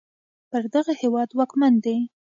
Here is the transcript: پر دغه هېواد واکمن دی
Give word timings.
پر 0.49 0.63
دغه 0.73 0.93
هېواد 1.01 1.29
واکمن 1.37 1.73
دی 1.83 1.97